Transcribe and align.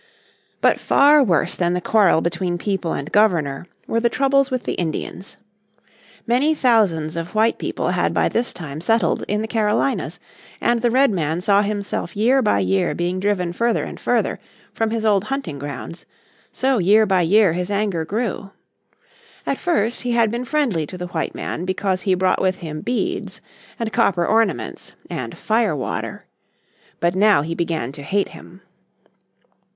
But 0.61 0.79
far 0.79 1.23
worse 1.23 1.55
than 1.55 1.75
the 1.75 1.79
quarrel 1.79 2.21
between 2.21 2.57
people 2.57 2.91
and 2.93 3.11
governor 3.11 3.67
were 3.85 3.99
the 3.99 4.09
troubles 4.09 4.49
with 4.49 4.63
the 4.63 4.73
Indians. 4.73 5.37
Many 6.25 6.55
thousands 6.55 7.15
of 7.15 7.35
white 7.35 7.59
people 7.59 7.89
had 7.89 8.11
by 8.11 8.27
this 8.27 8.51
time 8.51 8.81
settled 8.81 9.23
in 9.27 9.43
the 9.43 9.47
Carolinas, 9.47 10.19
and 10.59 10.81
the 10.81 10.89
Redman 10.89 11.41
saw 11.41 11.61
himself 11.61 12.17
year 12.17 12.41
by 12.41 12.57
year 12.61 12.95
being 12.95 13.19
driven 13.19 13.53
further 13.53 13.83
and 13.83 13.99
further 13.99 14.39
from 14.73 14.89
his 14.89 15.05
old 15.05 15.25
hunting 15.25 15.59
grounds; 15.59 16.07
so 16.51 16.79
year 16.79 17.05
by 17.05 17.21
year 17.21 17.53
his 17.53 17.69
anger 17.69 18.03
grew. 18.03 18.49
At 19.45 19.59
first 19.59 20.01
he 20.01 20.13
had 20.13 20.31
been 20.31 20.45
friendly 20.45 20.87
to 20.87 20.97
the 20.97 21.09
white 21.09 21.35
man 21.35 21.63
because 21.63 22.01
he 22.01 22.15
brought 22.15 22.41
with 22.41 22.55
him 22.55 22.81
beads 22.81 23.39
and 23.77 23.93
copper 23.93 24.25
ornaments 24.25 24.93
and 25.11 25.37
"fire 25.37 25.75
water." 25.75 26.25
But 26.99 27.13
now 27.13 27.43
he 27.43 27.53
began 27.53 27.91
to 27.91 28.01
hate 28.01 28.29
him. 28.29 28.63